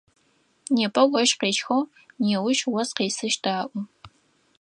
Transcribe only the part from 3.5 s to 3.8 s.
аӏо.